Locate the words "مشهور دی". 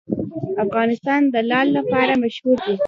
2.23-2.75